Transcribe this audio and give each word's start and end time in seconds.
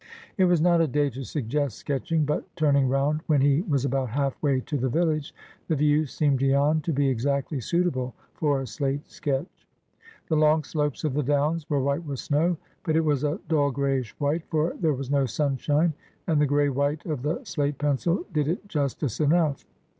It 0.35 0.45
was 0.45 0.61
not 0.61 0.81
a 0.81 0.87
day 0.87 1.11
to 1.11 1.23
suggest 1.23 1.77
sketching, 1.77 2.25
but, 2.25 2.43
turning 2.55 2.87
round 2.89 3.21
when 3.27 3.39
he 3.39 3.61
was 3.61 3.85
about 3.85 4.09
half 4.09 4.35
way 4.41 4.59
to 4.61 4.75
the 4.75 4.89
village, 4.89 5.31
the 5.67 5.75
view 5.75 6.07
seemed 6.07 6.39
to 6.39 6.49
Jan 6.49 6.81
to 6.81 6.91
be 6.91 7.07
exactly 7.07 7.59
suitable 7.59 8.15
for 8.33 8.59
a 8.61 8.65
slate 8.65 9.07
sketch. 9.07 9.67
The 10.27 10.37
long 10.37 10.63
slopes 10.63 11.03
of 11.03 11.13
the 11.13 11.21
downs 11.21 11.69
were 11.69 11.79
white 11.81 12.03
with 12.03 12.17
snow; 12.17 12.57
but 12.83 12.95
it 12.95 13.05
was 13.05 13.23
a 13.23 13.39
dull 13.47 13.69
grayish 13.69 14.15
white, 14.17 14.43
for 14.49 14.73
there 14.81 14.93
was 14.95 15.11
no 15.11 15.27
sunshine, 15.27 15.93
and 16.25 16.41
the 16.41 16.47
gray 16.47 16.69
white 16.69 17.05
of 17.05 17.21
the 17.21 17.43
slate 17.43 17.77
pencil 17.77 18.23
did 18.33 18.47
it 18.47 18.67
justice 18.67 19.19
enough. 19.19 19.67